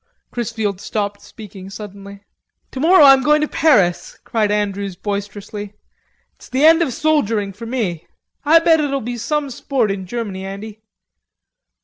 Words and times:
Chrisfield 0.31 0.81
stopped 0.81 1.21
speaking 1.21 1.69
suddenly. 1.69 2.23
"Tomorrow 2.71 3.03
I'm 3.03 3.21
going 3.21 3.39
to 3.41 3.47
Paris," 3.47 4.17
cried 4.23 4.49
Andrews 4.49 4.95
boisterously. 4.95 5.75
"It's 6.37 6.49
the 6.49 6.65
end 6.65 6.81
of 6.81 6.91
soldiering 6.91 7.53
for 7.53 7.67
me." 7.67 8.07
"Ah 8.43 8.59
bet 8.59 8.79
it'll 8.79 8.99
be 8.99 9.19
some 9.19 9.51
sport 9.51 9.91
in 9.91 10.07
Germany, 10.07 10.43
Andy.... 10.43 10.81